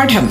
പാഠം. 0.00 0.30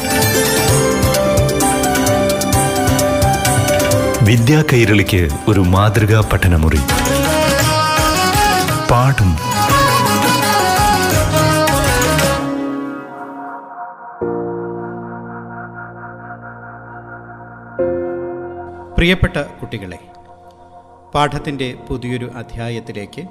വിദ്യാ 4.26 4.64
കൈരളിക്ക് 4.74 5.30
ഒരു 5.48 5.60
മാതൃകാ 5.60 6.30
പഠനമുറി. 6.34 6.80
പാഠം. 8.92 9.36
പ്രിയപ്പെട്ട 18.96 19.38
കുട്ടികളെ 19.38 19.98
പാഠത്തിന്റെ 21.16 21.76
പുതിയൊരു 21.90 22.32
അധ്യായത്തിലേക്ക് 22.36 23.22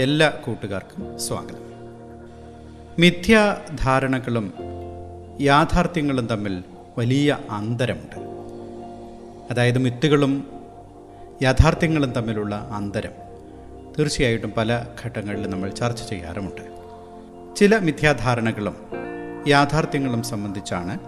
എല്ലാ 0.00 0.28
കൂട്ടുകാർക്കും 0.28 1.20
സ്വാഗതം. 1.20 1.64
മിഥ്യാധാരണകളും 2.98 4.73
യാഥാർത്ഥ്യങ്ങളും 5.40 6.26
തമ്മിൽ 6.26 6.64
വലിയ 6.98 7.38
അന്തരമുണ്ട്. 7.50 8.16
അതായത് 9.50 9.78
മിത്തുകളും 9.78 10.62
യാഥാർത്ഥ്യങ്ങളും 11.42 12.12
തമ്മിലുള്ള 12.12 12.68
അന്തരം 12.72 13.10
തീർച്ചയായിട്ടും 13.98 14.52
പല 14.56 14.84
ഘട്ടങ്ങളിലും 15.04 15.50
നമ്മൾ 15.50 15.70
ചർച്ച 15.70 16.02
ചെയ്യാറുമുണ്ട്. 16.02 16.60
ചില 17.56 17.78
മിഥ്യാധാരണകളും 17.78 18.76
യാഥാർത്ഥ്യങ്ങളും 19.48 20.22
സംബന്ധിച്ചാണ് 20.22 20.98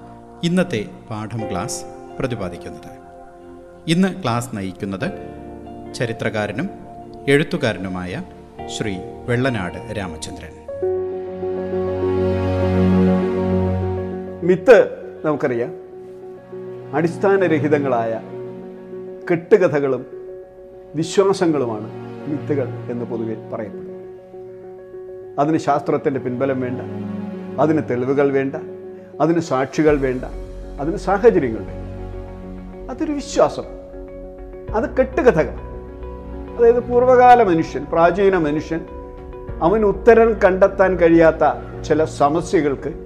ഇന്നത്തെ 0.44 0.84
പാഠം 1.10 1.50
ക്ലാസ് 1.50 1.84
പ്രതിപാദിക്കുന്നത്. 2.18 2.90
ഇന്ന് 3.86 4.22
ക്ലാസ് 4.22 4.56
നയിക്കുന്നത് 4.56 5.12
ചരിത്രകാരനും 5.94 6.70
എഴുത്തുകാരനുമായ 7.28 8.22
ശ്രീ 8.66 8.96
വെള്ളനാട് 9.28 9.98
രാമചന്ദ്രൻ. 9.98 10.65
മിത്ത് 14.42 14.90
നമുക്കറിയാം. 15.24 15.74
അടിസ്ഥാനരഹിതങ്ങളായ 16.96 18.20
കെട്ടുകഥകളും 19.30 20.06
വിശ്വാസങ്ങളുമാണ് 20.94 21.90
മിത്തുകൾ 22.28 22.68
എന്ന് 22.90 23.04
പൊതുവെ 23.04 23.34
പറയപ്പെടുന്നത്. 23.52 23.96
അതിന് 25.40 25.58
ശാസ്ത്രത്തിന്റെ 25.58 26.20
പിൻബലം 26.20 26.60
വേണ്ട 26.60 26.80
അതിന് 27.60 27.82
തെളിവുകൾ 27.90 28.32
വേണ്ട 28.32 28.54
അതിന് 29.20 29.40
സാക്ഷികൾ 29.40 29.98
വേണ്ട 29.98 30.24
അതിന് 30.80 30.96
സാഹചര്യങ്ങൾ 30.96 31.58
വേണ്ട. 31.58 32.90
അതൊരു 32.90 33.12
വിശ്വാസം. 33.12 33.64
അത് 34.74 34.96
കെട്ടുകഥകൾ. 34.96 35.54
അതായത് 36.58 36.88
പൂർവകാല 36.88 37.42
മനുഷ്യൻ 37.42 37.86
പ്രാചീന 37.92 38.38
മനുഷ്യൻ 38.38 38.80
അവൻ 39.62 39.84
ഉത്തരം 39.84 40.32
കണ്ടെത്താൻ 40.44 40.96
കഴിയാത്ത 40.96 41.44
ചില 41.82 42.04
സമസ്യകൾക്ക് 42.04 43.05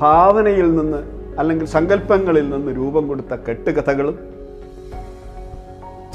ഭാവനയിൽ 0.00 0.76
നിന്ന് 0.76 0.98
അല്ലെങ്കിൽ 1.38 1.66
സങ്കല്പങ്ങളിൽ 1.66 2.50
നിന്ന് 2.50 2.76
രൂപം 2.76 3.08
കൊടുത്ത 3.08 3.34
കെട്ടുകഥകളും 3.34 4.18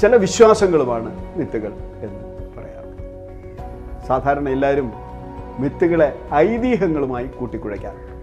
ചില 0.00 0.16
വിശ്വാസങ്ങളുമാണ് 0.16 1.38
മിത്തുകൾ 1.38 1.72
എന്ന് 2.00 2.20
പറയാറുണ്ട് 2.56 3.02
സാധാരണ 4.06 4.48
എല്ലാവരും 4.48 4.92
മിത്തുകളെ 5.58 6.18
ഐതിഹ്യങ്ങളുമായി 6.34 7.26
കൂട്ടിക്കുഴയ്ക്കാറുണ്ട്. 7.26 8.16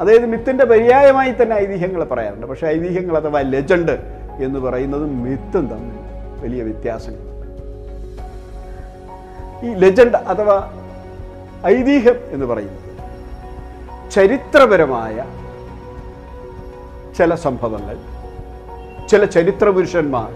അതായത് 0.00 0.26
മിത്തിന്റെ 0.26 0.64
പര്യായമായി 0.64 1.34
തന്നെ 1.42 1.56
ഐതിഹ്യങ്ങളെ 1.56 2.04
പറയാറുണ്ട്. 2.04 2.46
പക്ഷേ 2.46 2.66
ഐതിഹ്യങ്ങൾ 2.66 3.16
അഥവാ 3.16 3.40
ലെജൻഡ് 3.40 3.98
എന്ന് 4.44 4.58
പറയുന്നതും 4.58 5.24
മിത്തും 5.24 5.66
തമ്മിൽ 5.66 5.96
വലിയ 6.42 6.62
വ്യത്യാസങ്ങൾ. 6.62 7.22
ഈ 9.66 9.74
ലെജൻഡ് 9.74 10.16
അഥവാ 10.16 10.72
ഐതിഹ്യം 11.66 12.16
എന്ന് 12.30 12.46
പറയുന്നത് 12.46 12.85
ചരിത്രപരമായ 14.10 15.24
ചില 17.18 17.34
സംഭവങ്ങൾ 17.34 17.96
ചില 19.06 19.24
ചരിത്ര 19.24 19.70
പുരുഷന്മാർ 19.70 20.30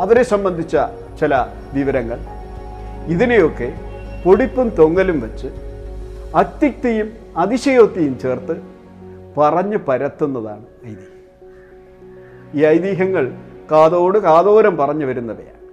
അവരെ 0.00 0.22
സംബന്ധിച്ച 0.22 0.76
ചില 1.20 1.46
വിവരങ്ങൾ. 1.72 2.18
ഇതിനെയൊക്കെ 3.06 3.74
പൊടിപ്പും 4.24 4.68
തൊങ്ങലും 4.68 5.20
വെച്ച് 5.20 5.46
അത്യുക്തിയും 6.36 7.12
അതിശയോക്തിയും 7.36 8.18
ചേർത്ത് 8.18 8.62
പറഞ്ഞു 9.38 9.76
പരത്തുന്നതാണ് 9.76 10.64
ഐതിഹ്യം. 10.86 11.14
ഈ 12.54 12.64
ഐതിഹ്യങ്ങൾ 12.64 13.32
കാതോട് 13.72 14.18
കാതോരം 14.18 14.76
പറഞ്ഞു 14.76 15.06
വരുന്നവയാണ്. 15.06 15.64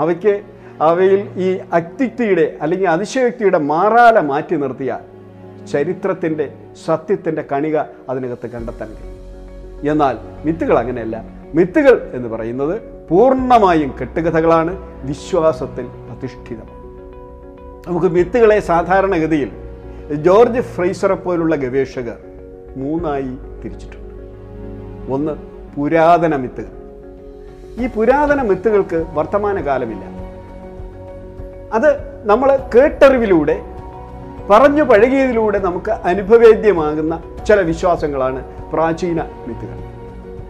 അവയ്ക്ക് 0.00 0.42
അവയിൽ 0.80 1.30
ഈ 1.36 1.60
അത്യുക്തിയുടെ 1.72 2.56
അല്ലെങ്കിൽ 2.62 2.88
അതിശയോക്തിയുടെ 2.88 3.58
മാറാല 3.58 4.20
മാറ്റി 4.20 4.56
നിർത്തിയാൽ 4.56 5.15
ചരിത്രത്തിന്റെ 5.70 6.52
സത്യത്തിന്റെ 6.86 7.44
കണിക 7.52 7.78
അതിനകത്ത് 8.08 8.46
കണ്ടെത്താൻ 8.46 8.88
കഴിയും. 8.88 9.16
എന്നാൽ 9.92 10.18
മിത്തുകൾ 10.44 10.78
അങ്ങനെയല്ല. 10.78 11.24
മിത്തുകൾ 11.54 12.10
എന്ന് 12.14 12.28
പറയുന്നത് 12.28 12.82
പൂർണമായും 13.10 13.94
കെട്ടുകഥകളാണ് 14.00 14.78
വിശ്വാസത്തിൽ 15.06 15.86
പ്രതിഷ്ഠിതം 15.86 16.76
നമുക്ക് 17.88 18.06
മിത്തുകളെ 18.06 18.60
സാധാരണഗതിയിൽ 18.60 19.50
ജോർജ് 20.14 20.60
ഫ്രൈസറെ 20.60 21.14
പോലുള്ള 21.14 21.56
ഗവേഷകർ 21.56 22.16
മൂന്നായി 22.76 23.62
തിരിച്ചിട്ടുണ്ട്. 23.64 24.14
ഒന്ന് 25.12 25.32
പുരാതന 25.76 26.36
മിത്തുകൾ. 26.36 26.76
ഈ 27.84 27.88
പുരാതന 27.88 28.42
മിത്തുകൾക്ക് 28.42 29.06
വർത്തമാനകാലമില്ല. 29.14 30.04
അത് 31.72 32.22
നമ്മൾ 32.26 32.56
കേട്ടറിവിലൂടെ 32.74 33.75
പറഞ്ഞു 34.50 34.82
പഴകിയതിലൂടെ 34.82 35.58
നമുക്ക് 35.58 35.90
അനുഭവേദ്യമാകുന്ന 35.90 37.22
ചില 37.46 37.60
വിശ്വാസങ്ങളാണ് 37.60 38.44
പ്രാചീന 38.72 39.22
മിത്തുകൾ 39.46 39.86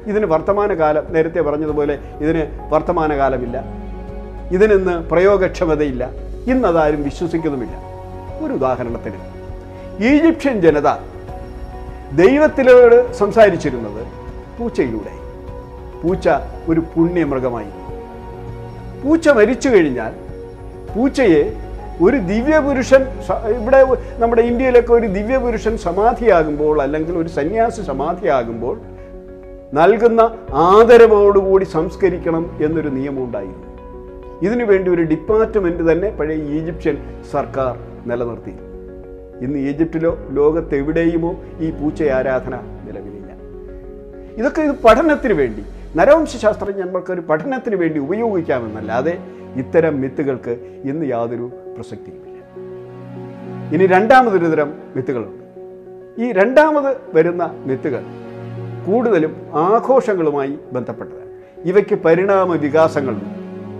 ഇതിന് 0.07 0.27
വർത്തമാനകാലം 0.27 1.13
നേരത്തെ 1.13 1.41
പറഞ്ഞതുപോലെ 1.41 1.99
ഇതിന് 2.21 2.47
വർത്തമാനകാലമില്ല. 2.71 3.65
ഇതിനിന്ന് 4.51 5.11
പ്രയോഗക്ഷമതയില്ല. 5.11 6.11
ഇന്നതാരും 6.47 7.03
വിശ്വസിക്കുന്നുമില്ല. 7.03 7.77
ഒരു 8.45 8.53
ഉദാഹരണത്തിന് 8.53 9.15
ഈജിപ്ഷ്യൻ 10.05 10.61
ജനത 10.61 10.89
ദൈവത്തിലോട് 12.17 13.13
സംസാരിച്ചിരുന്നത് 13.13 14.07
പൂച്ചയിലൂടെ. 14.59 15.13
പൂച്ച 16.03 16.29
ഒരു 16.69 16.81
പുണ്യമൃഗമായി. 16.81 17.69
പൂച്ച 19.05 19.29
മരിച്ചു 19.29 19.69
കഴിഞ്ഞാൽ 19.69 20.13
പൂച്ചയെ 20.97 21.66
ഒരു 22.03 22.17
ദിവ്യപുരുഷൻ 22.17 23.03
ഇവിടെ 23.51 23.81
നമ്മുടെ 24.19 24.43
ഇന്ത്യയിലൊക്കെ 24.43 24.93
ഒരു 24.93 25.07
ദിവ്യപുരുഷൻ 25.07 25.79
സമാധിയാകുമ്പോൾ 25.79 26.83
അല്ലെങ്കിൽ 26.83 27.19
ഒരു 27.19 27.29
സന്യാസി 27.29 27.83
സമാധിയാകുമ്പോൾ 27.83 28.81
നൽകുന്ന 29.75 30.21
ആദരവോടുകൂടി 30.55 31.65
സംസ്കരിക്കണം 31.65 32.57
എന്നൊരു 32.65 32.89
നിയമം 32.89 33.25
ഉണ്ടായിരുന്നു 33.25 33.65
ഇതിനു 34.43 34.65
വേണ്ടി 34.65 34.91
ഒരു 34.91 35.03
ഡിപ്പാർട്ട്മെന്റ് 35.03 35.93
തന്നെ 35.93 36.11
പഴയ 36.11 36.35
ഈജിപ്ഷ്യൻ 36.35 36.97
സർക്കാർ 37.33 37.79
നിലനിർത്തി 38.07 38.55
ഇന്ന് 39.45 39.59
ഈജിപ്തിലോ 39.59 40.19
ലോകത്തെവിടെയുമോ 40.31 41.37
ഈ 41.61 41.71
പൂച്ച 41.71 42.03
ആരാധന 42.03 42.55
നിലവിലില്ല. 42.57 43.31
ഇതൊക്കെ 44.37 44.63
ഇത് 44.63 44.75
പഠനത്തിന് 44.85 45.33
വേണ്ടി 45.33 45.65
നരവംശാസ്ത്രജ്ഞന്മാർക്ക് 45.95 47.13
ഒരു 47.13 47.21
പഠനത്തിന് 47.21 47.77
വേണ്ടി 47.77 48.01
ഉപയോഗിക്കാമെന്നല്ലാതെ 48.01 49.19
ഇത്തരം 49.55 50.01
മിത്തുകൾക്ക് 50.01 50.81
ഇന്ന് 50.85 51.07
യാതൊരു 51.07 51.51
പ്രസക്തിയുമില്ല. 51.77 52.37
ഇനി 53.75 53.87
രണ്ടാമതൊരു 53.87 54.47
തരം 54.47 54.75
മിത്തുകളുണ്ട്. 54.97 55.47
ഈ 56.23 56.33
രണ്ടാമത് 56.33 56.97
വരുന്ന 57.15 57.63
മിത്തുകൾ 57.67 58.03
കൂടുതലും 58.87 59.37
ആഘോഷങ്ങളുമായി 59.55 60.59
ബന്ധപ്പെട്ടതാണ്. 60.73 61.27
ഇവയ്ക്ക് 61.65 61.95
പരിണാമ 61.95 62.55
വികാസങ്ങളുണ്ട് 62.55 63.25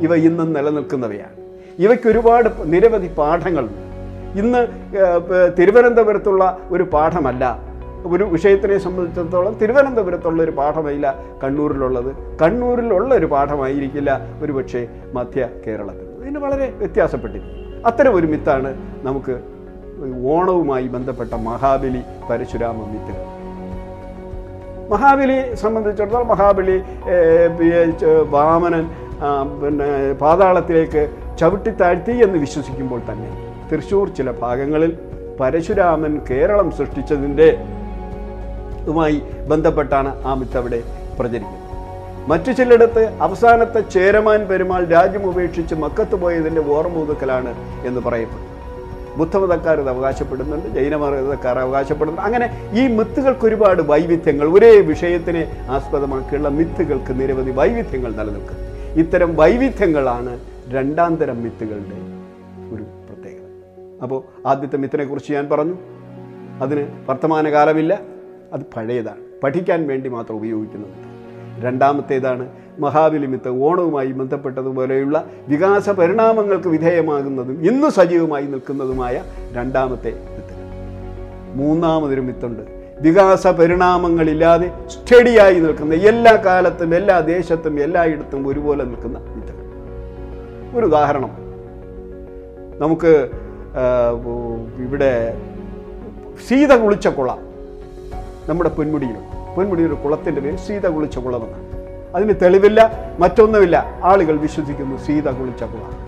ഇവ 0.05 0.17
ഇന്നും 0.17 0.53
നിലനിൽക്കുന്നവയാണ്. 0.53 1.37
ഇവയ്ക്ക് 1.79 2.09
ഒരുപാട് 2.09 2.49
നിരവധി 2.65 3.07
പാഠങ്ങളുണ്ട് 3.15 3.87
ഇന്ന് 4.39 4.67
തിരുവനന്തപുരത്തുള്ള 5.59 6.59
ഒരു 6.71 6.83
പാഠമല്ല 6.83 7.66
ഒരു 8.13 8.25
വിഷയത്തിനെ 8.35 8.79
സംബന്ധിച്ചിടത്തോളം 8.87 9.53
തിരുവനന്തപുരത്തുള്ള 9.61 10.41
ഒരു 10.47 10.53
പാഠമല്ല 10.59 11.07
കണ്ണൂരിലുള്ളത്. 11.43 12.11
കണ്ണൂരിലുള്ള 12.43 13.11
ഒരു 13.21 13.29
പാഠമായിരിക്കില്ല 13.35 14.11
ഒരുപക്ഷെ 14.43 14.83
മധ്യ 15.17 15.49
കേരളത്തിൽ. 15.67 16.07
ഇതിന് 16.23 16.41
വളരെ 16.45 16.67
വ്യത്യാസപ്പെട്ടിരിക്കും 16.83 17.53
അത്തരം 17.89 18.13
ഒരു 18.19 18.27
മിത്താണ് 18.33 18.71
നമുക്ക് 19.09 19.35
ഓണവുമായി 20.35 20.87
ബന്ധപ്പെട്ട 20.95 21.33
മഹാബലി 21.49 22.03
പരശുരാമ 22.29 22.79
മിത്ത് 22.93 23.15
മഹാബലി 24.93 25.37
സംബന്ധിച്ചിടത്തോളം 25.63 26.29
മഹാബലി 26.33 26.77
വാമനൻ 28.35 28.85
പിന്നെ 29.61 29.89
പാതാളത്തിലേക്ക് 30.23 31.03
ചവിട്ടിത്താഴ്ത്തി 31.41 32.15
എന്ന് 32.27 32.39
വിശ്വസിക്കുമ്പോൾ 32.45 33.01
തന്നെ 33.11 33.31
തൃശ്ശൂർ 33.71 34.09
ചില 34.19 34.31
ഭാഗങ്ങളിൽ 34.43 34.93
പരശുരാമൻ 35.41 36.13
കേരളം 36.29 36.69
സൃഷ്ടിച്ചതിന്റെ 36.79 37.49
ുമായി 38.89 39.23
ബന്ധപ്പെട്ടാണ് 39.49 40.27
ആ 40.27 40.35
മിത്ത് 40.35 40.57
അവിടെ 40.57 40.83
പ്രചരിക്കുന്നത്. 41.19 42.31
മറ്റു 42.31 42.53
ചിലയിടത്ത് 42.53 43.09
അവസാനത്തെ 43.21 43.81
ചേരമാൻ 43.81 44.47
പെരുമാൾ 44.47 44.85
രാജ്യം 44.85 45.27
ഉപേക്ഷിച്ച് 45.27 45.75
മക്കത്ത് 45.75 46.15
പോയതിന്റെ 46.15 46.61
ഓർമ്മൂതുക്കലാണ് 46.61 47.55
എന്ന് 47.87 48.01
പറയപ്പെടുന്നു. 48.01 48.47
ബുദ്ധമതക്കാർ 49.17 49.81
ഇത് 49.81 49.89
അവകാശപ്പെടുന്നുണ്ട് 49.89 50.67
ജൈനമതക്കാർ 50.67 51.59
അവകാശപ്പെടുന്നുണ്ട്. 51.59 52.21
അങ്ങനെ 52.21 52.71
ഈ 52.73 52.87
മിത്തുകൾക്ക് 52.87 53.47
ഒരുപാട് 53.47 53.83
വൈവിധ്യങ്ങൾ 53.83 54.49
ഒരേ 54.49 54.81
വിഷയത്തിനെ 54.81 55.67
ആസ്പദമാക്കിയുള്ള 55.71 56.49
മിത്തുകൾക്ക് 56.49 57.21
നിരവധി 57.21 57.51
വൈവിധ്യങ്ങൾ 57.51 58.13
നിലനിൽക്കുന്നു. 58.13 58.95
ഇത്തരം 59.01 59.37
വൈവിധ്യങ്ങളാണ് 59.37 60.41
രണ്ടാം 60.69 61.17
തരം 61.17 61.43
മിത്തുകളുടെ 61.43 62.17
ഒരു 62.75 62.83
പ്രത്യേകത. 62.83 64.03
അപ്പോൾ 64.03 64.49
ആദ്യത്തെ 64.49 64.77
മിത്തിനെ 64.77 65.05
കുറിച്ച് 65.05 65.33
ഞാൻ 65.33 65.49
പറഞ്ഞു. 65.49 65.75
അതിന് 66.61 66.87
വർത്തമാനകാലമില്ല. 67.09 68.16
അത് 68.53 68.61
പഴയതാണ്. 68.77 69.23
പഠിക്കാൻ 69.43 69.89
വേണ്ടി 69.89 70.09
മാത്രം 70.09 70.37
ഉപയോഗിക്കുന്നത്. 70.37 70.95
രണ്ടാമത്തേതാണ് 71.65 72.49
മഹാബലിമിത്ത 72.79 73.49
ഓണവുമായി 73.49 74.13
ബന്ധപ്പെട്ടതുപോലെയുള്ള 74.13 75.27
വികാസ 75.49 75.91
പരിണാമങ്ങൾക്ക് 75.91 76.69
വിധേയമാകുന്നതും 76.69 77.69
ഇന്ന് 77.69 77.91
സജീവമായി 77.91 78.47
നിൽക്കുന്നതുമായ 78.47 79.23
രണ്ടാമത്തെ 79.53 80.11
മിത്ത് 80.11 80.57
മൂന്നാമതൊരു 81.55 82.21
മിത്തുണ്ട്. 82.21 82.63
വികാസ 83.01 83.47
പരിണാമങ്ങളില്ലാതെ 83.47 84.71
സ്റ്റഡിയായി 84.87 85.55
നിൽക്കുന്ന 85.55 85.95
എല്ലാ 85.95 86.37
കാലത്തും 86.37 86.95
എല്ലാ 86.95 87.21
ദേശത്തും 87.21 87.81
എല്ലായിടത്തും 87.81 88.47
ഒരുപോലെ 88.47 88.85
നിൽക്കുന്ന 88.85 89.19
മിത്തുകൾ 89.19 89.65
ഒരു 90.79 90.87
ഉദാഹരണം. 90.87 91.33
നമുക്ക് 92.79 93.31
ഇവിടെ 94.79 95.43
സീത 96.49 96.73
കുളിച്ച 96.77 97.09
കുളം. 97.09 97.46
നമ്മുടെ 98.49 98.71
പൊന്മുടിയിലും. 98.71 99.55
പൊന്മുടിയിൽ 99.55 99.87
ഒരു 99.87 99.95
കുളത്തിന്റെ 99.95 100.41
പേര് 100.41 100.57
സീത 100.57 100.89
കുളിച്ച 100.89 101.19
കുളമെന്നാണ്. 101.19 101.67
അതിന് 102.17 102.35
തെളിവില്ല 102.43 102.93
മറ്റൊന്നുമില്ല. 103.19 104.01
ആളുകൾ 104.05 104.37
വിശ്വസിക്കുന്നു 104.37 104.97
സീത 104.97 105.31
കുളിച്ച 105.31 105.65
കുളം. 105.65 106.07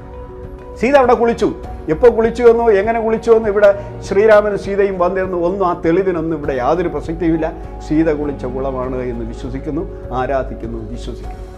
സീത 0.76 0.96
അവിടെ 0.96 1.14
കുളിച്ചു. 1.14 1.52
എപ്പോൾ 1.88 2.10
കുളിച്ചു 2.10 2.42
എന്നോ 2.42 2.70
എങ്ങനെ 2.70 3.00
കുളിച്ചു 3.00 3.30
എന്നോ 3.30 3.48
ഇവിടെ 3.48 4.00
ശ്രീരാമനും 4.00 4.58
സീതയും 4.58 4.98
വന്നിരുന്നു. 4.98 5.38
ഒന്നും 5.38 5.66
ആ 5.66 5.82
തെളിവിനൊന്നും 5.84 6.38
ഇവിടെ 6.38 6.52
യാതൊരു 6.52 6.88
പ്രസക്തിയുമില്ല. 6.88 7.52
സീത 7.88 8.12
കുളിച്ച 8.12 8.44
കുളമാണ് 8.44 8.96
എന്ന് 8.96 9.24
വിശ്വസിക്കുന്നു 9.24 10.14
ആരാധിക്കുന്നു 10.14 10.90
വിശ്വസിക്കുന്നു. 10.90 11.48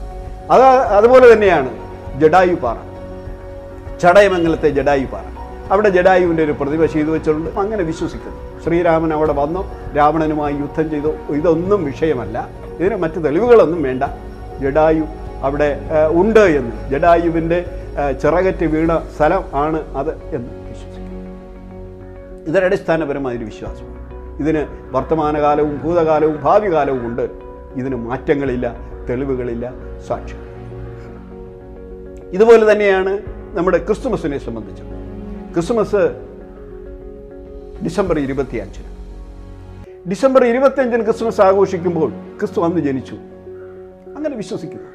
അത് 0.50 0.62
അതുപോലെ 0.62 1.32
തന്നെയാണ് 1.32 1.68
ജഡായു 2.20 2.54
പാറ 2.54 2.76
ചടയമംഗലത്തെ 3.98 4.68
ജഡായു 4.68 5.06
പാറ 5.06 5.39
അവിടെ 5.70 5.88
ജഡായുവിന്റെ 5.88 6.44
ഒരു 6.44 6.52
പ്രതിഭ 6.52 6.84
ചെയ്തു 6.84 7.08
വെച്ചിട്ടുണ്ട്. 7.08 7.50
അങ്ങനെ 7.50 7.82
വിശ്വസിക്കുന്നു. 7.82 8.62
ശ്രീരാമൻ 8.64 9.12
അവിടെ 9.12 9.32
വന്നു. 9.32 9.94
രാവണനുമായി 9.96 10.54
യുദ്ധം 10.54 10.90
ചെയ്തു. 10.90 11.08
ഇതൊന്നും 11.08 11.84
വിഷയമല്ല. 11.84 12.48
ഇതിന് 12.78 12.96
മറ്റ് 12.96 13.24
തെളിവുകളൊന്നും 13.24 13.82
വേണ്ട. 13.82 14.04
ജഡായു 14.60 15.04
അവിടെ 15.42 15.80
ഉണ്ട് 16.10 16.40
എന്ന്. 16.40 16.90
ജഡായുവിന്റെ 16.90 17.64
ചിറകറ്റ് 18.22 18.66
വീണ 18.66 18.98
സ്ഥലം 19.16 19.44
ആണ് 19.54 19.96
അത് 19.96 20.14
എന്ന് 20.14 20.68
വിശ്വസിക്കുന്നു. 20.68 21.20
ഇതൊരു 22.48 22.64
അടിസ്ഥാനപരമായൊരു 22.64 23.44
വിശ്വാസമാണ്. 23.44 24.00
ഇതിന് 24.40 24.66
വർത്തമാനകാലവും 24.90 25.80
ഭൂതകാലവും 25.84 26.40
ഭാവി 26.42 26.72
കാലവും 26.72 27.06
ഉണ്ട്. 27.06 27.28
ഇതിന് 27.76 27.96
മാറ്റങ്ങളില്ല 27.96 28.76
തെളിവുകളില്ല 29.10 29.72
സാക്ഷ്യം 30.08 30.40
ഇതുപോലെ 32.32 32.72
തന്നെയാണ് 32.72 33.18
നമ്മുടെ 33.56 33.78
ക്രിസ്തുമസിനെ 33.78 34.38
സംബന്ധിച്ച്. 34.38 34.99
ക്രിസ്തുമസ് 35.54 36.16
ഡിസംബർ 37.84 38.18
ഇരുപത്തിയഞ്ചിന്. 38.18 38.84
ഡിസംബർ 40.08 40.44
ഇരുപത്തിയഞ്ചിന് 40.44 41.04
ക്രിസ്മസ് 41.04 41.40
ആഘോഷിക്കുമ്പോൾ 41.40 42.10
ക്രിസ്തു 42.10 42.60
അന്ന് 42.60 42.80
ജനിച്ചു. 42.80 43.14
അങ്ങനെ 44.16 44.36
വിശ്വസിക്കുന്നു. 44.36 44.88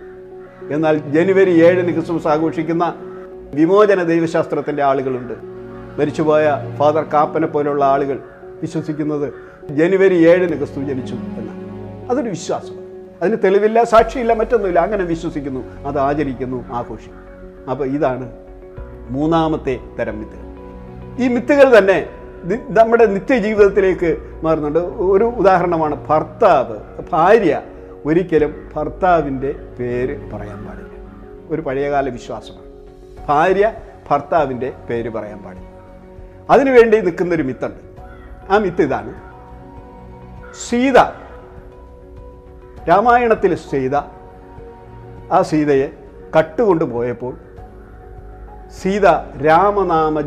എന്നാൽ 0.74 0.98
ജനുവരി 0.98 1.66
ഏഴിന് 1.66 1.94
ക്രിസ്മസ് 1.94 2.28
ആഘോഷിക്കുന്ന 2.28 2.96
വിമോചന 3.54 4.04
ദൈവശാസ്ത്രത്തിന്റെ 4.04 4.84
ആളുകളുണ്ട്. 4.84 5.34
മരിച്ചുപോയ 6.02 6.50
ഫാദർ 6.78 7.04
കാപ്പനെ 7.04 7.48
പോലെയുള്ള 7.48 7.86
ആളുകൾ 7.86 8.20
വിശ്വസിക്കുന്നത് 8.62 9.34
ജനുവരി 9.70 10.28
ഏഴിന് 10.28 10.58
ക്രിസ്തു 10.58 10.80
ജനിച്ചു 10.80 11.14
എന്നാണ്. 11.14 12.10
അതൊരു 12.12 12.30
വിശ്വാസം. 12.30 12.76
അതിന് 13.22 13.38
തെളിവില്ല 13.44 13.84
സാക്ഷിയില്ല 13.84 14.34
മറ്റൊന്നുമില്ല. 14.34 14.80
അങ്ങനെ 14.80 15.04
വിശ്വസിക്കുന്നു 15.04 15.88
അത് 15.88 16.00
ആചരിക്കുന്നു 16.00 16.66
ആഘോഷിക്കുന്നു. 16.74 17.26
അപ്പോൾ 17.72 17.86
ഇതാണ് 17.88 18.32
മൂന്നാമത്തെ 19.10 19.80
തരം 20.00 20.20
മിത്തുകൾ 20.20 20.45
ഈ 21.20 21.28
മിത്തുകൾ 21.28 21.78
തന്നെ 21.78 22.10
നമ്മുടെ 22.70 23.06
നിത്യജീവിതത്തിലേക്ക് 23.06 24.40
മാറുന്നുണ്ട്. 24.44 24.80
ഒരു 24.80 25.24
ഉദാഹരണമാണ് 25.24 26.08
ഭർത്താവ്. 26.08 26.78
ഭാര്യ 27.12 27.62
ഒരിക്കലും 28.06 28.70
ഭർത്താവിന്റെ 28.76 29.56
പേര് 29.80 30.32
പറയാൻ 30.32 30.66
പാടില്ല. 30.66 30.92
ഒരു 31.50 31.62
പഴയകാല 31.62 32.10
വിശ്വാസമാണ്. 32.10 32.72
ഭാര്യ 33.28 33.74
ഭർത്താവിന്റെ 34.12 34.74
പേര് 34.90 35.10
പറയാൻ 35.10 35.44
പാടില്ല. 35.44 35.68
അതിനുവേണ്ടി 36.50 37.02
നിൽക്കുന്നൊരു 37.02 37.44
മിത്തുണ്ട്. 37.44 37.80
ആ 38.54 38.58
മിത്ത് 38.58 38.82
ഇതാണ്. 38.82 39.14
സീത. 40.70 40.98
രാമായണത്തിൽ 42.90 43.56
സീത 43.56 43.96
ആ 45.32 45.42
സീതയെ 45.42 45.88
കട്ടുകൊണ്ട് 46.38 46.86
പോയപ്പോൾ 46.86 47.38
സീത 48.80 49.08
രാമനാമ 49.46 50.22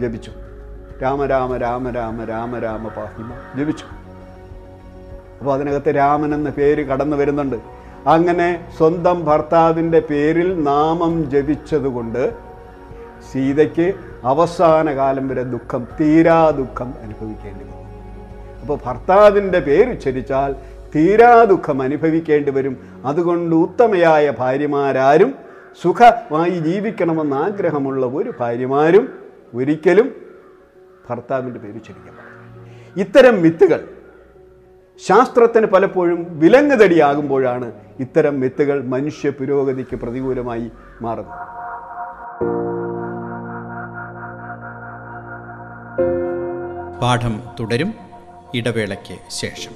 ജപിച്ചു. 0.00 0.32
രാമ 1.02 1.26
രാമ 1.26 1.56
രാമ 1.56 1.90
രാമ 1.90 2.24
രാമ 2.24 2.58
രാമ 2.58 2.84
പാഹിമ 2.96 3.30
ജപിച്ചു. 3.58 3.86
അപ്പോൾ 5.38 5.52
അതിനകത്ത് 5.54 5.90
രാമൻ 5.96 6.34
എന്ന 6.34 6.50
പേര് 6.50 6.82
കടന്നു 6.86 7.16
വരുന്നുണ്ട്. 7.16 7.56
അങ്ങനെ 8.14 8.48
സ്വന്തം 8.78 9.24
ഭർത്താവിന്റെ 9.24 10.00
പേരിൽ 10.10 10.48
നാമം 10.62 11.14
ജപിച്ചതുകൊണ്ട് 11.30 12.22
സീതയ്ക്ക് 13.30 13.86
അവസാന 14.24 14.86
കാലം 14.94 15.28
വരെ 15.28 15.42
ദുഃഖം 15.54 15.82
തീരാ 16.00 16.38
ദുഃഖം 16.60 16.94
അനുഭവിക്കേണ്ടി 17.04 17.64
വന്നു. 17.64 17.88
അപ്പോൾ 18.60 18.78
ഭർത്താവിന്റെ 18.86 19.60
പേരുച്ചരിച്ചാൽ 19.60 20.52
തീരാ 20.94 21.44
ദുഃഖം 21.44 21.82
അനുഭവിക്കേണ്ടി 21.82 22.50
വരും. 22.50 22.74
അതുകൊണ്ട് 23.04 23.54
ഉത്തമയായ 23.64 24.30
ഭാര്യമാരാരും 24.38 25.32
സുഖമായി 25.82 26.50
ജീവിക്കണമെന്ന് 26.50 27.36
ആഗ്രഹമുള്ള 27.36 28.06
ഒരു 28.06 28.32
ഭാര്യമാരും 28.40 29.18
ഒരിക്കലും 29.54 30.12
ഭർത്താവിന്റെ 31.10 31.60
പേര് 31.60 31.72
പാടില്ല 31.72 32.28
ഇത്തരം 32.96 33.42
മിത്തുകൾ 33.42 33.88
ശാസ്ത്രത്തിന് 35.06 35.66
പലപ്പോഴും 35.66 36.26
വിലങ്ങുതടിയാകുമ്പോഴാണ് 36.30 37.72
ഇത്തരം 38.00 38.40
മിത്തുകൾ 38.40 38.84
മനുഷ്യ 38.84 39.30
പുരോഗതിക്ക് 39.30 39.96
പ്രതികൂലമായി 39.96 40.70
മാറുന്നത്. 41.02 41.58
പാഠം 47.00 47.42
തുടരും. 47.60 47.94
ഇടവേളയ്ക്ക് 48.54 49.18
ശേഷം. 49.30 49.72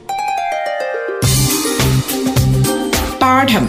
പാഠം. 3.22 3.68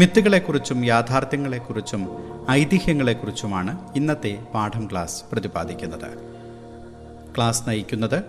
മിത്തുകളെക്കുറിച്ചും 0.00 0.84
യാഥാർത്ഥ്യങ്ങളെക്കുറിച്ചും 0.84 2.08
ഐതിഹ്യങ്ങളെക്കുറിച്ചുമാണ് 2.50 3.78
ഇന്നത്തെ 3.96 4.38
പാഠം 4.54 4.88
ക്ലാസ് 4.92 5.24
പ്രതിപാദിക്കുന്നത്. 5.32 6.18
ക്ലാസ് 7.36 7.68
നയിക്കുന്നത് 7.68 8.22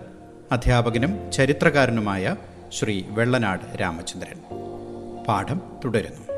അധ്യാപകനും 0.52 1.32
ചരിത്രകാരനുമായ 1.32 2.36
ശ്രീ 2.72 3.02
വെള്ളനാട് 3.08 3.80
രാമചന്ദ്രൻ. 3.80 4.56
പാഠം 5.28 5.60
തുടരുന്നു. 5.84 6.32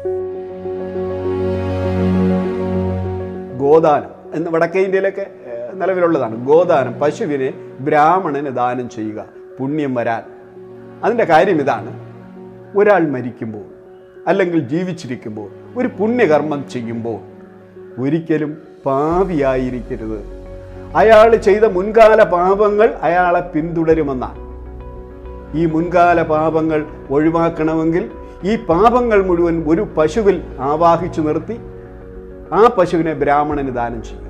ഗോദാനം 3.58 4.34
എന്ന് 4.34 4.50
വടക്കേ 4.50 4.80
ഇന്ത്യയിലൊക്കെ 4.80 5.26
നിലവിലുള്ളതാണ്. 5.74 6.46
ഗോദാനം 6.46 7.00
പശുവിനെ 7.00 7.52
ബ്രാഹ്മണന് 7.80 8.56
ദാനം 8.56 8.90
ചെയ്യുക 8.90 9.24
പുണ്യം 9.60 9.94
വരാൻ. 9.94 10.22
അതിന്റെ 11.04 11.24
കാര്യം 11.24 11.60
ഇതാണ്. 11.60 11.90
ഒരാൾ 12.78 13.10
മരിക്കുമ്പോൾ 13.10 13.73
അല്ലെങ്കിൽ 14.26 14.60
ജീവിച്ചിരിക്കുമ്പോൾ 14.72 15.48
ഒരു 15.76 15.88
പുണ്യകർമ്മം 15.98 16.60
ചെയ്യുമ്പോൾ 16.68 17.18
ഒരിക്കലും 18.02 18.52
പാപിയായിരിക്കരുത്. 18.86 20.18
അയാൾ 20.96 21.36
ചെയ്ത 21.36 21.64
മുൻകാല 21.64 22.22
പാപങ്ങൾ 22.22 22.88
അയാളെ 23.02 23.40
പിന്തുടരുമെന്നാണ്. 23.54 24.40
ഈ 25.60 25.66
മുൻകാല 25.66 26.22
പാപങ്ങൾ 26.22 26.80
ഒഴിവാക്കണമെങ്കിൽ 27.10 28.04
ഈ 28.44 28.56
പാപങ്ങൾ 28.56 29.18
മുഴുവൻ 29.22 29.64
ഒരു 29.66 29.82
പശുവിൽ 29.96 30.36
ആവാഹിച്ചു 30.60 31.20
നിർത്തി 31.20 31.56
ആ 32.52 32.62
പശുവിനെ 32.78 33.12
ബ്രാഹ്മണന് 33.12 33.74
ദാനം 33.76 34.02
ചെയ്യും 34.02 34.22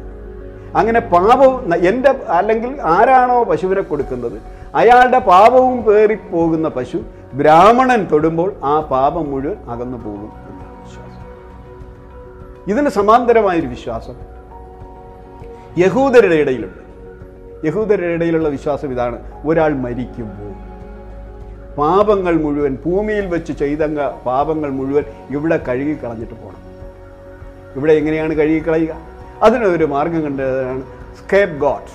അങ്ങനെ 0.77 1.01
പാപവും 1.01 1.75
എന്റെ 1.89 2.11
അല്ലെങ്കിൽ 2.29 2.81
ആരാണോ 2.83 3.43
പശുവിനെ 3.43 3.81
കൊടുക്കുന്നത് 3.81 4.37
അയാളുടെ 4.75 5.19
പാപവും 5.19 5.83
പേറിപ്പോകുന്ന 5.85 6.69
പശു 6.69 6.99
ബ്രാഹ്മണൻ 7.41 8.09
തൊടുമ്പോൾ 8.12 8.55
ആ 8.64 8.81
പാപം 8.81 9.31
മുഴുവൻ 9.31 9.57
അകന്നു 9.71 9.99
പോകും 9.99 10.33
എന്നാണ് 10.50 10.85
വിശ്വാസം. 10.85 11.23
ഇതിന് 12.67 12.88
സമാന്തരമായൊരു 12.88 13.67
വിശ്വാസം 13.67 14.17
യഹൂദരുടെ 15.79 16.35
ഇടയിലുണ്ട്. 16.35 16.81
യഹൂദരുടെ 17.67 18.12
ഇടയിലുള്ള 18.14 18.49
വിശ്വാസം 18.49 18.93
ഇതാണ്. 18.93 19.19
ഒരാൾ 19.47 19.75
മരിക്കുമ്പോൾ 19.75 20.53
പാപങ്ങൾ 21.79 22.35
മുഴുവൻ 22.37 22.79
ഭൂമിയിൽ 22.87 23.26
വെച്ച് 23.26 23.53
ചെയ്ത 23.53 23.79
പാപങ്ങൾ 24.26 24.71
മുഴുവൻ 24.71 25.05
ഇവിടെ 25.31 25.57
കഴുകി 25.69 25.95
കളഞ്ഞിട്ട് 25.95 26.35
പോകണം 26.35 26.62
ഇവിടെ 27.76 27.93
എങ്ങനെയാണ് 27.93 28.35
കഴുകിക്കളയുക 28.35 28.95
അതിനൊരു 29.43 29.85
മാർഗം 29.85 30.23
കണ്ടതാണ് 30.23 30.83
സ്കേപ്പ് 31.19 31.59
ഗോഡ്. 31.61 31.91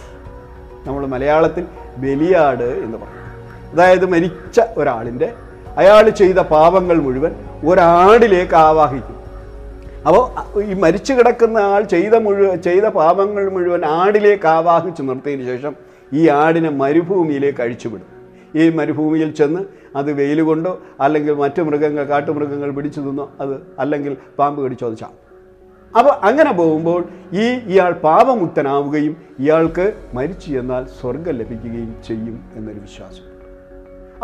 നമ്മൾ 0.87 1.05
മലയാളത്തിൽ 1.05 1.65
ബലിയാട് 1.97 2.63
എന്ന് 2.63 2.97
പറയും. 2.97 3.28
അതായത് 3.71 4.05
മരിച്ച 4.05 4.59
ഒരാളിന്റെ 4.77 5.33
അയാൾ 5.77 6.09
ചെയ്ത 6.09 6.39
പാപങ്ങൾ 6.39 6.97
മുഴുവൻ 7.01 7.33
ഒരാടിലേക്ക് 7.67 8.55
ആവാഹിക്കും. 8.55 9.15
അപ്പോൾ 10.07 10.23
ഈ 10.63 10.73
മരിച്ചു 10.73 11.13
കിടക്കുന്ന 11.13 11.57
ആൾ 11.57 11.81
ചെയ്ത 11.83 12.15
മുഴുവൻ 12.15 12.61
ചെയ്ത 12.61 12.85
പാപങ്ങൾ 12.85 13.49
മുഴുവൻ 13.49 13.85
ആടിലേക്ക് 13.85 14.47
ആവാഹിച്ചു 14.47 15.01
നിർത്തിയതിന് 15.01 15.47
ശേഷം 15.47 15.73
ഈ 16.13 16.27
ആടിനെ 16.27 16.69
മരുഭൂമിയിലേക്ക് 16.69 17.61
അഴിച്ചുവിടും. 17.61 18.07
ഈ 18.55 18.69
മരുഭൂമിയിൽ 18.69 19.31
ചെന്ന് 19.33 19.61
അത് 19.95 20.13
വെയിൽ 20.13 20.41
കൊണ്ടോ 20.41 20.79
അല്ലെങ്കിൽ 21.01 21.33
മറ്റു 21.33 21.61
മൃഗങ്ങൾ 21.61 22.03
കാട്ടുമൃഗങ്ങൾ 22.03 22.71
പിടിച്ചു 22.71 23.01
തിന്നോ 23.01 23.29
അത് 23.41 23.55
അല്ലെങ്കിൽ 23.79 24.17
പാമ്പ് 24.39 24.65
കടിച്ചോ 24.65 24.87
അത് 24.87 25.03
അപ്പോൾ 25.97 26.13
അങ്ങനെ 26.27 26.51
പോകുമ്പോൾ 26.51 27.03
ഈ 27.33 27.45
ഇയാൾ 27.73 27.91
പാപമുക്തനാവുകയും 27.91 29.17
ഇയാൾക്ക് 29.39 29.93
മരിച്ചു 30.13 30.59
എന്നാൽ 30.59 30.85
സ്വർഗം 31.01 31.35
ലഭിക്കുകയും 31.35 31.95
ചെയ്യും 32.07 32.43
എന്നൊരു 32.55 32.79
വിശ്വാസം. 32.79 33.38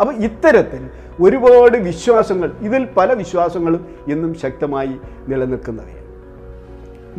അപ്പോൾ 0.00 0.14
ഇത്തരത്തിൽ 0.14 0.82
ഒരുപാട് 1.22 1.76
വിശ്വാസങ്ങൾ 1.76 2.50
ഇതിൽ 2.60 2.88
പല 2.96 3.12
വിശ്വാസങ്ങളും 3.12 3.82
ഇന്നും 4.08 4.34
ശക്തമായി 4.34 4.94
നിലനിൽക്കുന്നവയാണ് 5.28 6.04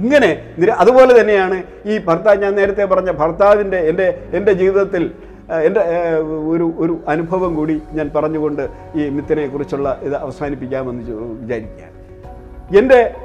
ഇങ്ങനെ 0.04 0.32
അതുപോലെ 0.80 1.20
തന്നെയാണ് 1.20 1.64
ഈ 1.86 1.94
ഭർത്താവ് 2.08 2.42
ഞാൻ 2.42 2.54
നേരത്തെ 2.56 2.86
പറഞ്ഞ 2.86 3.12
ഭർത്താവിന്റെ 3.12 3.78
എന്റെ 3.90 4.08
എന്റെ 4.34 4.54
ജീവിതത്തിൽ 4.54 5.04
എന്റെ 5.68 5.82
ഒരു 6.52 6.74
ഒരു 6.78 6.94
അനുഭവം 7.08 7.56
കൂടി 7.56 7.82
ഞാൻ 7.98 8.12
പറഞ്ഞുകൊണ്ട് 8.16 8.64
ഈ 8.96 9.10
മിത്തിനെ 9.10 9.48
കുറിച്ചുള്ള 9.48 10.00
ഇത് 10.04 10.16
അവസാനിപ്പിക്കാമെന്ന് 10.16 11.04
വിചാരിക്കുകയാണ്. 11.42 11.96
എന്റെ 12.78 13.16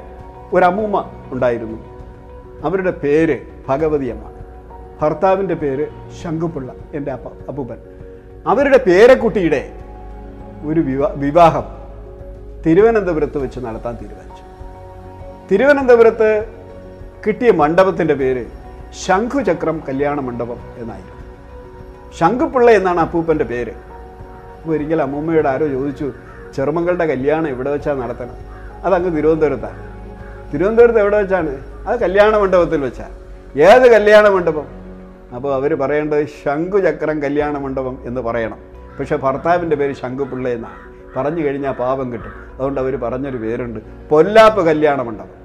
ഒരമ്മൂമ്മ 0.53 0.97
ഉണ്ടായിരുന്നു. 1.31 1.79
അവരുടെ 2.63 2.91
പേര് 3.03 3.37
ഭഗവതിയമ്മ 3.67 4.25
ഭർത്താവിന്റെ 5.01 5.55
പേര് 5.55 5.85
ശങ്കുപിള്ള 6.21 6.71
എന്റെ 6.93 7.11
അപ്പ 7.11 7.27
അപ്പൂപ്പൻ. 7.49 7.79
അവരുടെ 8.47 8.77
പേരക്കുട്ടിയുടെ 8.77 9.71
ഒരു 10.65 10.79
വിവാ 10.79 11.13
വിവാഹം 11.15 11.63
തിരുവനന്തപുരത്ത് 12.65 13.37
വെച്ച് 13.37 13.59
നടത്താൻ 13.59 13.97
തീരുമാനിച്ചു. 14.01 14.43
തിരുവനന്തപുരത്ത് 15.51 16.45
കിട്ടിയ 17.27 17.51
മണ്ഡപത്തിന്റെ 17.51 18.13
പേര് 18.13 18.45
ശംഖുചക്രം 19.05 19.81
കല്യാണ 19.89 20.19
മണ്ഡപം 20.19 20.57
എന്നായിരുന്നു. 20.77 21.23
ശംഖുപിള്ള 22.19 22.71
എന്നാണ് 22.71 22.99
അപ്പൂപ്പന്റെ 22.99 23.43
പേര്. 23.43 23.71
ഒരിക്കൽ 24.67 25.01
അമ്മൂമ്മയോട് 25.01 25.47
ആരോ 25.47 25.67
ചോദിച്ചു 25.67 26.11
ചെറുമകളുടെ 26.55 27.05
കല്യാണം 27.05 27.47
എവിടെ 27.47 27.71
വെച്ചാണ് 27.71 28.01
നടത്തണം? 28.01 28.35
അതങ്ങ് 28.85 29.17
തിരുവനന്തപുരത്താണ്. 29.17 29.93
തിരുവനന്തപുരത്ത് 30.53 30.99
എവിടെ 30.99 31.17
വെച്ചാണ്? 31.17 31.63
അത് 31.87 31.99
കല്യാണ 31.99 32.37
മണ്ഡപത്തിൽ 32.37 32.81
വെച്ചാണ് 32.81 33.13
ഏത് 33.59 33.91
കല്യാണ 33.91 34.29
മണ്ഡപം? 34.29 34.82
അപ്പോൾ 35.35 35.53
അവർ 35.53 35.75
പറയേണ്ടത് 35.75 36.25
ശംഖുചക്രം 36.25 37.23
കല്യാണ 37.23 37.57
മണ്ഡപം 37.57 37.99
എന്ന് 38.05 38.21
പറയണം. 38.21 38.57
പക്ഷേ 38.99 39.15
ഭർത്താവിന്റെ 39.15 39.75
പേര് 39.75 39.93
ശംഖുപിള്ള 39.93 40.49
എന്നാണ്. 40.49 40.79
പറഞ്ഞു 41.17 41.45
കഴിഞ്ഞാൽ 41.45 41.71
പാപം 41.71 42.13
കിട്ടും. 42.13 42.33
അതുകൊണ്ട് 42.53 42.81
അവർ 42.81 42.95
പറഞ്ഞൊരു 42.95 43.37
പേരുണ്ട് 43.37 43.79
പൊല്ലാപ്പ് 44.09 44.65
കല്യാണ 44.65 45.01
മണ്ഡപം. 45.01 45.43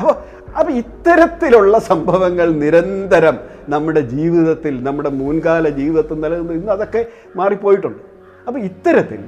അപ്പോൾ 0.00 0.14
അപ്പോൾ 0.58 0.72
ഇത്തരത്തിലുള്ള 0.72 1.78
സംഭവങ്ങൾ 1.78 2.52
നിരന്തരം 2.52 3.38
നമ്മുടെ 3.68 4.00
ജീവിതത്തിൽ 4.00 4.84
നമ്മുടെ 4.84 5.08
മുൻകാല 5.08 5.68
ജീവിതത്തിൽ 5.68 6.20
നിലനിന്ന് 6.20 6.52
ഇന്ന് 6.52 6.72
അതൊക്കെ 6.72 7.06
മാറിപ്പോയിട്ടുണ്ട്. 7.36 8.02
അപ്പോൾ 8.46 8.60
ഇത്തരത്തിൽ 8.60 9.20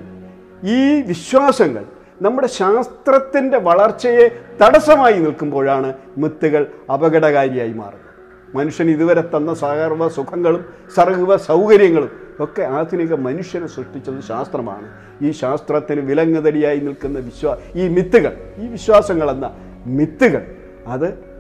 ഈ 0.65 1.03
വിശ്വാസങ്ങൾ 1.03 1.85
നമ്മുടെ 2.23 2.47
ശാസ്ത്രത്തിന്റെ 2.47 3.59
വളർച്ചയെ 3.59 4.29
തടസ്സമായി 4.63 5.15
നിൽക്കുമ്പോഴാണ് 5.15 5.93
മിത്തുകൾ 6.19 6.67
അപകടകാരിയായി 6.93 7.73
മാറുന്നത്. 7.73 8.12
മനുഷ്യൻ 8.55 8.91
ഇതുവരെ 8.91 9.21
തന്ന 9.21 9.55
സർവ 9.55 10.09
സുഖങ്ങളും 10.09 10.65
സർവ 10.97 11.37
സൗകര്യങ്ങളും 11.37 12.11
ഒക്കെ 12.41 12.63
ആധുനിക 12.63 13.15
മനുഷ്യനെ 13.15 13.67
സൃഷ്ടിച്ചത് 13.67 14.21
ശാസ്ത്രമാണ്. 14.29 14.89
ഈ 15.23 15.31
ശാസ്ത്രത്തിന് 15.31 16.01
വിലങ്ങുതടിയായി 16.01 16.79
നിൽക്കുന്ന 16.79 17.19
വിശ്വാ 17.19 17.57
ഈ 17.75 17.89
മിത്തുകൾ 17.89 18.33
ഈ 18.57 18.67
വിശ്വാസങ്ങളെന്ന 18.67 19.57
മിത്തുകൾ 19.87 20.43
അത് 20.87 21.33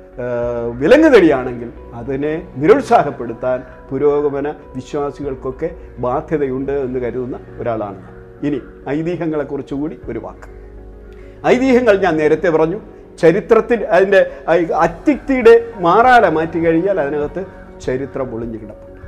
വിലങ്ങുതടിയാണെങ്കിൽ 0.78 1.70
അതിനെ 1.94 2.52
നിരുത്സാഹപ്പെടുത്താൻ 2.56 3.62
പുരോഗമന 3.90 4.48
വിശ്വാസികൾക്കൊക്കെ 4.48 5.70
ബാധ്യതയുണ്ട് 5.98 6.72
എന്ന് 6.72 6.98
കരുതുന്ന 6.98 7.40
ഒരാളാണ്. 7.58 8.02
ഇനി 8.46 8.60
ഐതിഹ്യങ്ങളെക്കുറിച്ചുകൂടി 8.88 10.00
ഒരു 10.08 10.18
വാക്ക്. 10.18 10.48
ഐതിഹ്യങ്ങൾ 11.46 11.96
ഞാൻ 11.96 12.16
നേരത്തെ 12.16 12.48
പറഞ്ഞു. 12.48 12.80
ചരിത്രത്തിൽ 13.18 13.84
അതിന്റെ 13.84 14.30
അത്യുക്തിയുടെ 14.74 15.64
മാറാല 15.80 16.28
മാറ്റി 16.28 16.58
കഴിഞ്ഞാൽ 16.58 17.00
അതിനകത്ത് 17.00 17.44
ചരിത്രം 17.80 18.34
ഒളിഞ്ഞു 18.34 18.58
കിടപ്പുണ്ട്. 18.58 19.00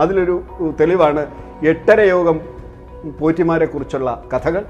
അതിലൊരു 0.00 0.42
തെളിവാണ് 0.80 1.26
എട്ടര 1.66 2.00
യോഗം 2.00 2.40
പോറ്റിമാരെക്കുറിച്ചുള്ള 3.20 4.22
കഥകൾ 4.34 4.64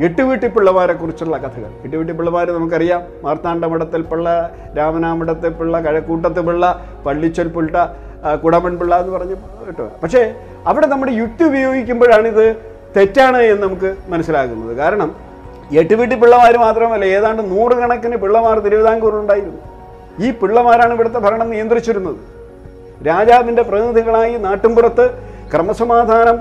എട്ടുവീട്ടി 0.00 0.48
പിള്ളമാരെ 0.48 0.92
കുറിച്ചുള്ള 0.92 1.36
കഥകൾ. 1.36 1.70
എട്ടുവീട്ടി 1.84 2.14
പിള്ളമാർ 2.14 2.50
നമുക്കറിയാം. 2.50 3.02
മാർത്താണ്ഡമഠത്തിൽ 3.22 4.02
പിള്ള 4.02 4.54
രാമനാമഠത്തിൽ 4.78 5.48
പിള്ള 5.48 5.80
കഴക്കൂട്ടത്ത് 5.80 6.46
പിള്ള 6.46 6.84
പള്ളിച്ചൽ 7.06 7.48
പിള്ള 7.48 7.96
കുടമൺ 8.44 8.78
പിള്ള 8.78 9.00
എന്ന് 9.00 9.12
പറഞ്ഞു 9.12 9.34
കേട്ടോ. 9.66 9.90
പക്ഷേ 10.02 10.34
അവിടെ 10.66 10.86
നമ്മുടെ 10.86 11.12
യുക്തി 11.12 11.44
ഉപയോഗിക്കുമ്പോഴാണിത് 11.44 12.56
തെറ്റാണ് 12.96 13.36
എന്ന് 13.36 13.62
നമുക്ക് 13.62 13.96
മനസ്സിലാകുന്നത്. 14.08 14.76
കാരണം 14.76 15.14
എട്ടുവീട്ടി 15.72 16.16
പിള്ളമാർ 16.22 16.56
മാത്രമല്ല 16.56 17.04
ഏതാണ്ട് 17.04 17.42
നൂറുകണക്കിന് 17.52 18.16
പിള്ളമാർ 18.16 18.58
തിരുവിതാംകൂറിലുണ്ടായിരുന്നു 18.58 19.60
ഈ 20.24 20.30
പിള്ളമാരാണ് 20.40 20.92
ഇവിടുത്തെ 20.94 21.18
ഭരണം 21.18 21.50
നിയന്ത്രിച്ചിരുന്നത്. 21.50 22.18
രാജാവിന്റെ 23.08 23.62
പ്രതിനിധികളായി 23.62 24.34
നാട്ടിൻപുറത്ത് 24.46 25.06
ക്രമസമാധാനം 25.52 26.36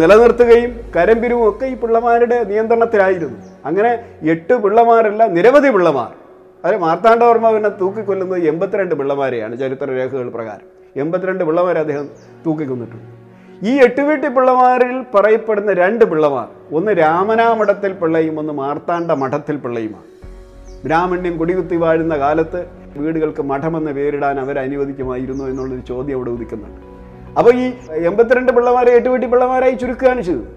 നിലനിർത്തുകയും 0.00 0.80
കരമ്പിരും 0.96 1.48
ഒക്കെ 1.48 1.66
ഈ 1.66 1.74
പിള്ളമാരുടെ 1.82 2.44
നിയന്ത്രണത്തിലായിരുന്നു. 2.50 3.38
അങ്ങനെ 3.68 3.92
എട്ട് 4.34 4.54
പിള്ളമാരല്ല 4.64 5.26
നിരവധി 5.26 5.68
പിള്ളമാർ. 5.68 6.10
അത് 6.64 6.76
മാർത്താണ്ഡവർമ്മ 6.76 7.50
പിന്നെ 7.54 7.68
തൂക്കിക്കൊല്ലുന്നത് 7.80 8.44
എൺപത്തിരണ്ട് 8.50 8.94
പിള്ളമാരെയാണ് 8.94 9.58
ചരിത്ര 9.62 9.88
രേഖകൾ 9.98 10.28
പ്രകാരം. 10.28 10.66
എൺപത്തിരണ്ട് 11.02 11.44
പിള്ളമാരെ 11.44 11.80
അദ്ദേഹം 11.80 12.06
തൂക്കിക്കൊന്നിട്ടുണ്ട്. 12.46 13.21
ഈ 13.62 13.82
എട്ടുവീട്ടി 13.82 14.28
പിള്ളമാരിൽ 14.28 15.04
പറയപ്പെടുന്ന 15.14 15.72
രണ്ട് 15.72 16.04
പിള്ളമാർ 16.04 16.48
ഒന്ന് 16.72 16.92
രാമനാമഠത്തിൽ 16.98 17.92
പിള്ളയും 17.92 18.38
ഒന്ന് 18.38 18.52
മാർത്താണ്ഡ 18.52 19.12
മഠത്തിൽ 19.12 19.56
പിള്ളയുമാണ്. 19.56 20.04
ബ്രാഹ്മണ്യം 20.84 21.38
കൊടികുത്തി 21.38 21.76
വാഴുന്ന 21.76 22.18
കാലത്ത് 22.18 22.66
വീടുകൾക്ക് 22.96 23.42
മഠമെന്ന് 23.42 23.90
പേരിടാൻ 23.90 24.40
അവർ 24.40 24.58
അനുവദിക്കുമായിരുന്നു 24.58 25.44
എന്നുള്ളൊരു 25.44 25.80
ചോദ്യം 25.80 26.16
അവിടെ 26.16 26.30
ഉദിക്കുന്നുണ്ട്. 26.30 26.80
അപ്പോൾ 27.38 27.54
ഈ 27.54 27.72
എൺപത്തിരണ്ട് 27.90 28.52
പിള്ളമാരെ 28.52 28.90
എട്ടുവീട്ടി 28.90 29.26
പിള്ളമാരായി 29.26 29.74
ചുരുക്കുകയാണ് 29.74 30.22
ചെയ്തത്. 30.22 30.48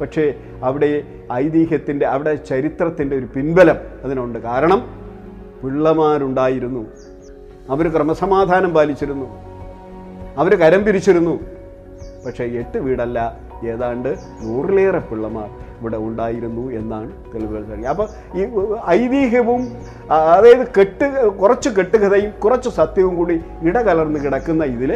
പക്ഷേ 0.00 0.34
അവിടെ 0.62 1.02
ഐതിഹ്യത്തിന്റെ 1.32 2.06
അവിടെ 2.06 2.34
ചരിത്രത്തിന്റെ 2.34 3.16
ഒരു 3.16 3.26
പിൻബലം 3.36 3.76
അതിനുണ്ട്. 4.04 4.38
കാരണം 4.38 4.80
പിള്ളമാരുണ്ടായിരുന്നു. 5.64 6.86
അവർ 7.70 7.92
ക്രമസമാധാനം 7.92 8.74
പാലിച്ചിരുന്നു. 8.74 9.26
അവർ 10.36 10.54
കരം 10.54 10.84
പിരിച്ചിരുന്നു. 10.84 11.59
പക്ഷേ 12.24 12.44
എട്ട് 12.60 12.78
വീടല്ല. 12.86 13.18
ഏതാണ്ട് 13.72 14.10
നൂറിലേറെ 14.42 15.00
പിള്ളമാർ 15.08 15.48
ഇവിടെ 15.78 15.98
ഉണ്ടായിരുന്നു 16.06 16.64
എന്നാണ് 16.78 17.10
തെളിവുകൾ 17.32 17.62
തെളിയുക 17.70 17.90
അപ്പോൾ 17.92 18.06
ഈ 18.38 18.42
ഐതിഹ്യവും 18.96 19.62
അതായത് 20.34 20.64
കെട്ട് 20.78 21.06
കുറച്ച് 21.42 21.70
കെട്ടുകഥയും 21.78 22.30
കുറച്ച് 22.44 22.70
സത്യവും 22.78 23.14
കൂടി 23.20 23.36
ഇടകലർന്ന് 23.68 24.20
കിടക്കുന്ന 24.24 24.64
ഇതിൽ 24.76 24.92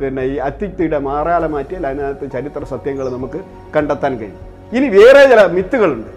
പിന്നെ 0.00 0.22
ഈ 0.32 0.34
അത്തിക്തിയുടെ 0.48 0.98
മാറാല 1.08 1.44
മാറ്റിയാൽ 1.54 1.84
അതിനകത്ത് 1.90 2.26
ചരിത്ര 2.32 2.64
സത്യങ്ങൾ 2.72 3.06
നമുക്ക് 3.16 3.40
കണ്ടെത്താൻ 3.76 4.12
കഴിയും. 4.20 4.40
ഇനി 4.76 4.88
വേറെ 4.96 5.22
ചില 5.30 5.42
മിത്തുകളുണ്ട്. 5.56 6.10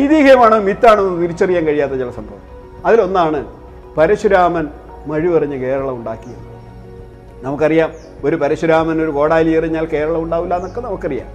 ഐതിഹ്യമാണോ 0.00 0.58
മിത്താണോ 0.68 1.02
എന്ന് 1.08 1.22
തിരിച്ചറിയാൻ 1.22 1.64
കഴിയാത്ത 1.70 1.94
ചില 2.02 2.10
സംഭവം 2.18 2.44
അതിലൊന്നാണ് 2.86 3.40
പരശുരാമൻ 3.96 4.66
മഴുവെറിഞ്ഞ് 5.10 5.58
കേരളം 5.64 5.94
ഉണ്ടാക്കിയത്. 5.98 6.44
നമുക്കറിയാം 7.42 7.90
ഒരു 8.24 8.36
പരശുരാമൻ 8.36 9.02
ഒരു 9.02 9.10
കോടാലി 9.10 9.50
എറിഞ്ഞാൽ 9.50 9.86
കേരളം 9.86 10.22
ഉണ്ടാവില്ല 10.22 10.56
എന്നൊക്കെ 10.56 10.80
നമുക്കറിയാം. 10.80 11.28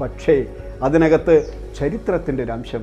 പക്ഷേ 0.00 0.44
അതിനകത്ത് 0.82 1.34
ചരിത്രത്തിന്റെ 1.78 2.42
ഒരു 2.44 2.52
അംശം 2.52 2.82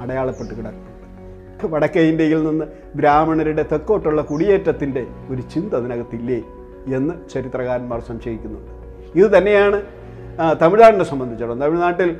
അടയാളപ്പെട്ട് 0.00 0.54
കിടക്കുന്നുണ്ട് 0.54 1.66
വടക്കേ 1.74 2.02
ഇന്ത്യയിൽ 2.02 2.40
നിന്ന് 2.44 2.64
ബ്രാഹ്മണരുടെ 2.94 3.64
തെക്കോട്ടുള്ള 3.72 4.22
കുടിയേറ്റത്തിന്റെ 4.22 5.06
ഒരു 5.30 5.42
ചിന്ത 5.54 5.74
അതിനകത്തില്ലേ 5.74 6.38
എന്ന് 6.96 7.14
ചരിത്രകാരന്മാർ 7.34 8.00
സംശയിക്കുന്നുണ്ട്. 8.08 8.70
ഇത് 9.18 9.38
തന്നെയാണ് 9.38 9.78
തമിഴ്നാടിനെ 10.62 11.04
സംബന്ധിച്ചിടത്തോളം. 11.04 11.60
തമിഴ്നാട്ടിൽ 11.60 12.10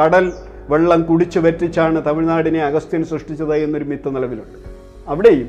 കടൽ 0.00 0.32
വെള്ളം 0.68 1.02
കുടിച്ചു 1.02 1.38
വറ്റിച്ചാണ് 1.38 2.06
തമിഴ്നാടിനെ 2.06 2.60
അഗസ്ത്യൻ 2.64 3.04
സൃഷ്ടിച്ചത് 3.04 3.54
എന്നൊരു 3.56 3.84
മിത്ത് 3.84 4.16
നിലവിലുണ്ട്. 4.16 4.58
അവിടെയും 5.08 5.48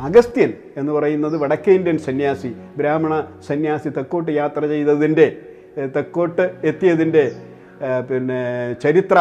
അഗസ്ത്യൻ 0.00 0.52
എന്ന് 0.76 0.92
പറയുന്നത് 0.92 1.36
വടക്കേ 1.36 1.74
ഇന്ത്യൻ 1.74 1.98
സന്യാസി 1.98 2.56
ബ്രാഹ്മണ 2.76 3.26
സന്യാസി 3.48 3.88
തെക്കോട്ട് 3.88 4.30
യാത്ര 4.30 4.66
ചെയ്തതിന്റെ 4.66 5.36
തെക്കോട്ട് 5.96 6.50
എത്തിയതിന്റെ 6.64 7.32
പിന്നെ 8.10 8.74
ചരിത്ര 8.82 9.18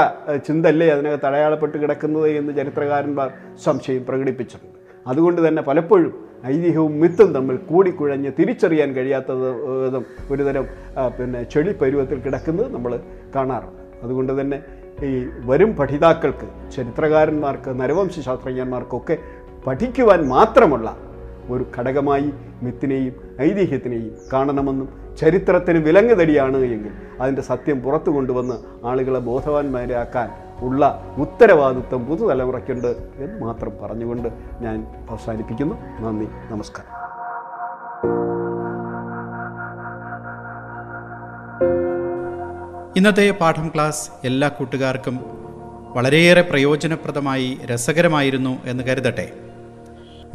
ചിന്തല്ലേ 0.48 0.90
അതിനകത്ത് 0.90 1.25
അടയാളപ്പെട്ട് 1.25 1.78
കിടക്കുന്നത് 1.78 2.30
എന്ന് 2.30 2.56
ചരിത്രകാരന്മാർ 2.56 3.32
സംശയം 3.63 4.06
പ്രകടിപ്പിച്ചിട്ടുണ്ട് 4.06 4.78
അതുകൊണ്ട് 5.08 5.48
തന്നെ 5.48 5.62
പലപ്പോഴും 5.62 6.12
ഐതിഹ്യവും 6.46 7.00
മിത്തും 7.00 7.34
തമ്മിൽ 7.34 7.58
കൂടിക്കുഴഞ്ഞ് 7.58 8.32
തിരിച്ചറിയാൻ 8.40 8.96
കഴിയാത്തത് 8.96 9.63
വിധം 9.84 10.06
ഒരുതരം 10.32 10.68
പിന്നെ 11.18 11.44
ചെളി 11.44 11.72
പരുവത്തിൽ 11.72 12.20
കിടക്കുന്നത് 12.20 12.74
നമ്മൾ 12.74 13.00
കാണാറുണ്ട്. 13.36 13.82
അതുകൊണ്ട് 14.04 14.42
തന്നെ 14.42 14.62
ഈ 15.04 15.28
വരും 15.46 15.75
പഠിതാക്കൾക്ക് 15.75 16.72
ചരിത്രകാരന്മാർക്ക് 16.75 17.82
നരവംശ 17.82 18.20
ശാസ്ത്രജ്ഞന്മാർക്കൊക്കെ 18.20 19.18
പഠിക്കുവാൻ 19.68 20.27
മാത്രമുള്ള 20.27 20.98
ഒരു 21.50 21.65
ഘടകമായി 21.77 22.34
മിത്തിനെയും 22.63 23.13
ഐതിഹ്യത്തിനെയും 23.41 24.18
കാണണമെന്നും 24.34 25.15
ചരിത്രത്തിന് 25.20 25.77
വിലങ്ങുതടിയാണ് 25.77 26.58
എങ്കിൽ 26.58 26.91
അതിന്റെ 27.22 27.41
സത്യം 27.41 27.82
പുറത്തു 27.82 28.10
കൊണ്ടുവന്ന് 28.10 28.88
ആളുകളെ 28.88 29.20
ബോധവാന്മാരാക്കാൻ 29.20 30.30
ഉള്ള 30.65 31.03
ഉത്തരവാദിത്വം 31.18 32.06
പുതുതലമുറയ്ക്കുണ്ട് 32.06 32.88
എന്ന് 33.15 33.41
മാത്രം 33.41 33.72
പറഞ്ഞുകൊണ്ട് 33.82 34.30
ഞാൻ 34.60 34.88
അവസാനിപ്പിക്കുന്നു. 35.10 35.75
നന്ദി 36.00 36.27
നമസ്കാരം. 36.51 37.01
ഇന്നത്തെ 42.98 43.38
പാഠം 43.41 43.68
ക്ലാസ് 43.68 44.12
എല്ലാ 44.24 44.48
കൂട്ടുകാർക്കും 44.48 45.20
വളരെയേറെ 45.96 46.41
പ്രയോജനപ്രദമായി 46.41 47.58
രസകരമായിരുന്നു 47.65 48.60
എന്ന് 48.65 48.84
കരുതട്ടെ. 48.84 49.32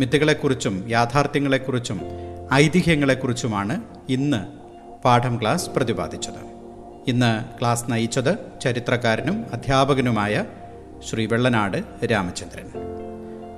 മിത്തുകളെക്കുറിച്ചും 0.00 0.88
യാഥാർത്ഥ്യങ്ങളെക്കുറിച്ചും 0.88 2.00
ഐതിഹ്യങ്ങളെക്കുറിച്ചുമാണ് 2.54 3.82
ഇന്ന് 4.08 4.46
പാഠം 5.04 5.40
ക്ലാസ് 5.40 5.70
പ്രതിപാദിച്ചത്. 5.70 6.56
ഇന്ന് 7.08 7.60
ക്ലാസ് 7.60 7.84
നയിച്ചത് 7.88 8.60
ചരിത്രകാരനും 8.60 9.44
അധ്യാപകനുമായ 9.52 10.44
ശ്രീ 11.10 11.26
വെള്ളനാട് 11.26 12.06
രാമചന്ദ്രൻ. 12.06 12.70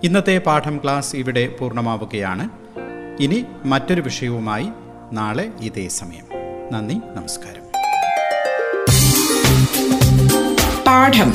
ഇന്നത്തെ 0.05 0.39
പാഠം 0.39 0.81
ക്ലാസ് 0.83 1.17
ഇവിടെ 1.17 1.47
പൂർണമാവുകയാണ്. 1.47 2.49
ഇനി 3.21 3.45
മറ്റൊരു 3.65 4.01
വിഷയവുമായി 4.01 4.69
നാളെ 5.13 5.53
ഇതേ 5.61 5.89
സമയം. 5.89 6.25
നന്ദി 6.73 6.95
നമസ്കാരം. 6.95 7.69
പാഠം. 10.87 11.35